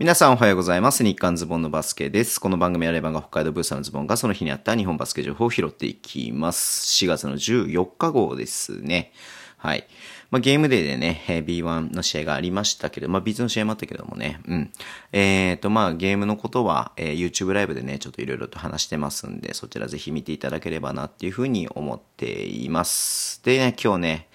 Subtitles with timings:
[0.00, 1.04] 皆さんおはようございます。
[1.04, 2.40] 日刊ズボンのバスケです。
[2.40, 7.04] この番組はレバンが北海道ブースターのズボンがその日にあった日本バスケ情報を拾っていきます。
[7.04, 9.12] 4月の14日号ですね。
[9.58, 9.86] はい。
[10.30, 14.72] まあ、ゲームデーでね、B1 の試合がありましたけど、まあ、B2 の試合もあったけどもね、うん。
[15.12, 23.44] えっ、と、まあ、ゲームのことは、えー YouTube ライブでね、ちょっといろいろと話してますんで、そちらぜひ見ていただければなっていうふうに思っています。
[23.44, 24.28] でね、今日ね、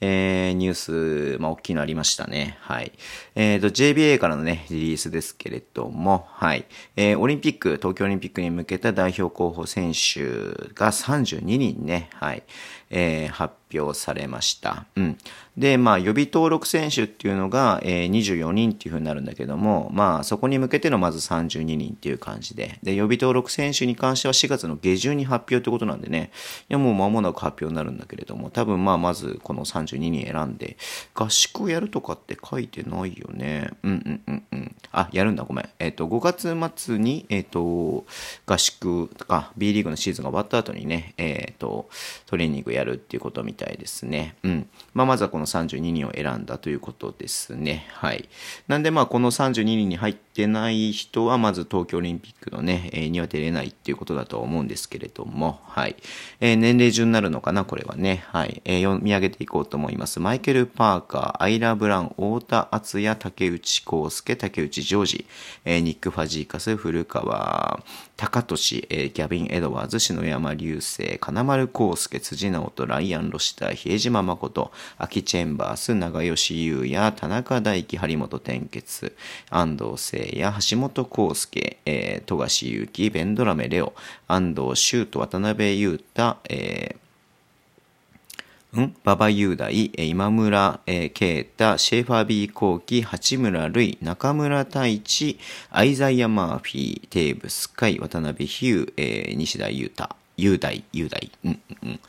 [0.00, 2.56] えー、ニュース、まあ、大きいのありましたね。
[2.60, 2.92] はい。
[3.34, 6.64] えっ、と、JBA からのね、リリースですけれども、はい。
[6.96, 10.22] えー、オリンピック、東京オリンピックに向けた代表候補選手
[10.74, 12.42] が32人ね、はい。
[12.90, 14.86] えー、発表されました。
[14.96, 15.18] うん。
[15.56, 26.30] で、まあ、予備登録選手っていうのが、えー、24人っていうふうになるんだけども、まあ、そこに向けてのまず32人っていう感じで、で、予備登録選手に関しては4月の下旬に発表ってことなんでね、
[26.70, 30.76] いや、もう間もなく発表になるんだけれども、多分まあ、まずこの32人選んで、
[31.14, 33.70] 合宿をやるとかって書いてないよね。
[33.82, 34.76] うんうんうんうん。
[34.92, 35.68] あ、やるんだ、ごめん。
[35.78, 38.06] えっ、と、5月末に、えっ、と、
[38.46, 41.88] 合宿とか、B リーグのシーズンが終わった後にね、えっ、と、
[42.26, 44.36] トレーニングやるっていうことみたいですね。
[44.42, 44.68] うん。
[44.94, 47.86] まあ、まずはこの32人を選んだということですね。
[47.92, 48.28] はい。
[48.68, 55.96] なんでまあ、この32人に入ってない人は、まず東京オリンピックのね、えーには出れないっていうことだと思うんですけれども、はい。
[56.40, 58.24] えー年齢順になるのかな、これはね。
[58.28, 58.62] はい。
[58.64, 60.20] えー読み上げていこうと思います。
[60.20, 65.26] マイケル・パーカー、アイラ・ブラン、太田敦也、竹内康介、竹内ジョージ、
[65.64, 67.80] えーニック・ファジーカス、古川、
[68.16, 79.14] 高俊、えーギャビン・エドワーズ、篠山流星、金丸康介、辻直人、ライアン・ロシター、比江島誠、秋チェンバース、長吉優也、田中大輝、張本天傑、
[79.50, 83.94] 安藤誠也、橋本康介、えー富樫勇樹、ベンドラメレオ、
[84.28, 87.00] 安藤修斗、渡辺裕太、えー
[88.80, 88.94] ん？
[89.04, 95.38] 馬場雄大、えー今村、えー啓太、シェーファービー・コーキ、八村塁、中村太一、
[95.70, 101.60] アイザイア・マーフィー、テーブス海、渡辺ヒュー、えー西田裕太、雄大、雄大、うん。
[101.82, 102.00] うん。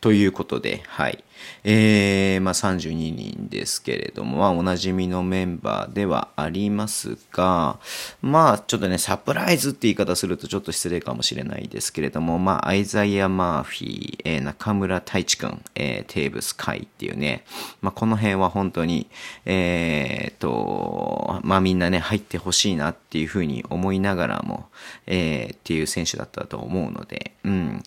[0.00, 1.24] ということで、はい。
[1.64, 7.78] えー、まあ32人ですけれども、まあおなじみのメンバーではありますが、
[8.22, 17.44] まあちょっとね、サプライズって言い方するとちょっと失礼かもしれないですけれども、まあアイザイア・マーフィー、えー中村太一くん、えーテーブス海っていうね、
[17.82, 19.08] まあこの辺は本当に、
[19.44, 24.68] えーと、まあみんなね、入ってほしいなっていうふうに思いながらも、
[25.06, 27.82] えーっていう選手だったと思うので、うん。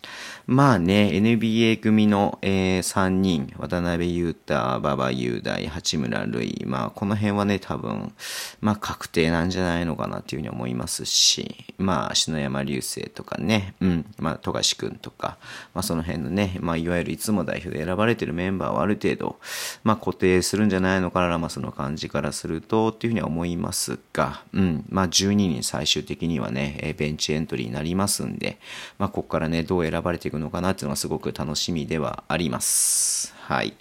[0.48, 8.14] まあね、NBA 組の、えー3人、渡辺裕太、馬場雄大、八村塁、まあこの辺はね、多分、
[8.60, 15.38] まあ確定なんじゃないのかなっていうふうに思いますし、まあ篠山流星とかね、うん、まあ富樫くんとか、
[15.74, 19.38] まあその辺のね、まあいわゆるいつも代表で選ばれてるメンバーはある程度、
[19.84, 28.60] まあ固定するんじゃないのかな、まあその感じからするとっていうふうには思思いますが、うん、まあ12人最終的にはね、えーベンチエントリーになりますんで、
[29.00, 33.34] まあここからね、どう選ばれていくのかなっていうのがすごく楽しみではあります。
[33.42, 33.74] はい。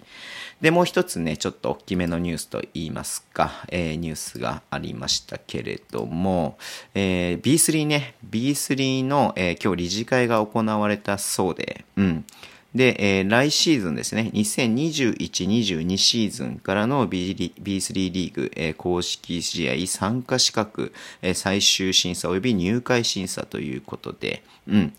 [0.61, 6.57] で、もう一つね、ちょっと大きめのニュースと言いますか、えーニュースがありましたけれども、
[6.95, 12.25] えー B3 ね、B3 の、えー今日理事会が行われたそうで、うん。
[12.73, 24.93] で、えー来シーズンですね、2021-22シーズンからの B3 リーグ、えー公式試合参加資格、えー最終審査及び入会審査ということで、うん。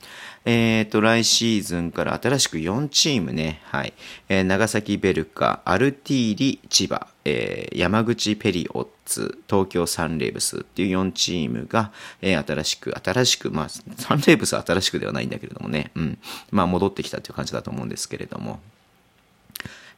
[0.44, 3.94] えっ、と、来シーズンから新しく4チームね、はい。
[4.28, 16.18] えー長崎ベルカ、アルティーリ、千葉、えー山口ペリオッツ、東京サンレーブスっていう4チームが、えー新しく、新しく、まあ、サンレーブスは新しくではないんだけれどもね、うん。
[16.50, 18.60] まあ、戻ってきたという感じだと思うんですけれども、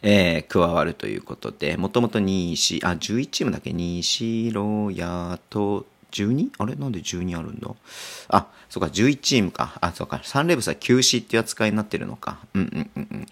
[0.02, 3.72] えー加わるということで、もともと西、あ、11チームだっけ？
[3.72, 6.50] 西ロヤと、12?
[6.58, 6.76] あれ？
[6.76, 7.68] なんで12あるんだ？
[8.28, 9.76] あ、そうか、11チームか。
[9.80, 12.38] あ、そうか、サンレブスは休止っていう扱いになってるのか。
[12.54, 13.26] うんうんうんうん。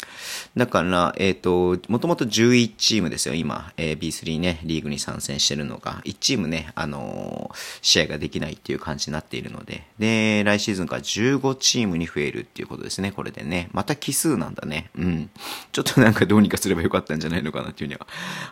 [0.57, 13.69] だから、えっ、と、もともと11チームですよ、今、えー B3 ね、リーグに参戦してるのが、1チームね、あのー試合ができないっていう感じになっているので、で、来シーズンから15チームに増えるっていうことですね、これでね。
[13.73, 14.91] また奇数なんだね。
[14.97, 15.31] うん。
[15.73, 18.07] ちょっとなんかどうにかすればよかったんじゃないのかなっていうふうには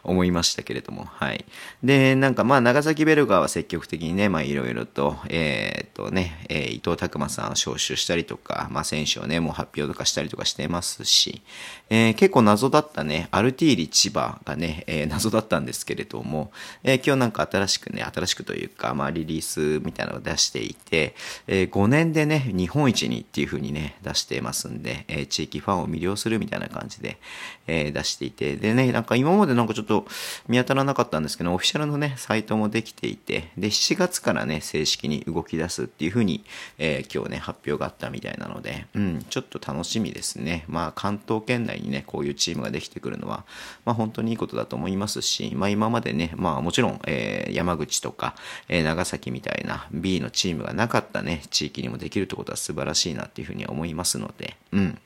[0.04, 1.44] 思いましたけれども、はい。
[1.82, 11.42] で、なんかまあ、長崎ベルガーは積極的にね、まあ、いろいろと、えーっとね、えー伊藤拓磨さんを招集したりとか、まあ、選手をね、もう発表とかしたりとかしてますし、
[11.88, 16.52] えー結構謎だったね、アルティーリ千葉がね、え謎だったんですけれども、
[16.82, 21.14] え今日なんか新しくね、新しくというか、まあ、リリースみたいなのを出していて、
[21.46, 27.18] え5年でね、日本一にっていう風にね、出してますんで、え地域ファンを魅了するみたいな感じで、
[27.66, 30.06] え出していて、でね、なんか今までなんかちょっと
[30.48, 36.44] 見当たらなかったんですけど、オフィシャルのね、サイトもできていて、で、7月からね、正式に動き出すっていうふうに、
[36.78, 40.64] えー、今日ね、発表があったみたいなので、うん、ちょっと楽しみですね。
[40.66, 43.44] まあ、関東圏内にね、こういうチームができてくるのは、
[43.84, 48.34] まあ、本当にいいことだと思いますし、まあ、今までね、まあ、もちろん、えー、山口とか、
[48.68, 54.98] えー、長崎みたいな B のチームがなかったね、地域にもできるってことは素晴らしいなっていうふうに思いますので、うん。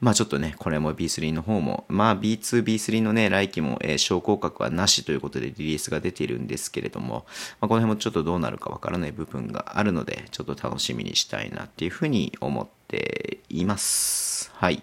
[0.00, 7.26] まあちょっとね、これも B3 の方も、まあ B2、B3 のね、来期も、えー、昇降格はなしということでリリースが出ているんですけれども、
[7.60, 14.50] まあ、この辺もちょっとどうなるかわからない部分があるので、ちょっと楽しみにしたいなっていうふうに思っています。
[14.54, 14.82] はい。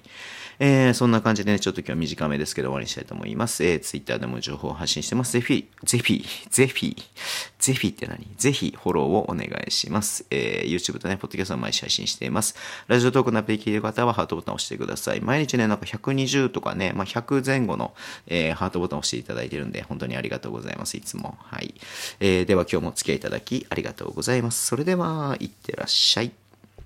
[0.64, 3.64] えー、そんな感じでね、ちょっと今日は短めですけど終わりにしたいと思います。
[3.64, 5.34] えー、Twitter でも情報を発信してます。
[5.34, 6.96] ぜひ、ぜひ、ぜひ、
[7.58, 8.28] ぜひって何？
[8.38, 10.24] ぜひフォローをお願いします。
[10.30, 12.56] えー、YouTube とね、ポッドキャスト毎日配信しています。
[12.86, 15.22] ラジオトークのアプリ聞いてる方はハートボタンを押してください。
[15.22, 17.96] 毎日ね、なんか120とかね、まあ、100前後の、
[18.28, 20.96] えー、ハートボタンを押していただいてるんで、本当にありがとうございます。
[20.96, 21.40] いつも。
[21.40, 21.74] はい。
[22.20, 24.68] えー、では今日もお付き合いいただきありがとうございます。
[24.68, 26.32] それでは、いってらっしゃい。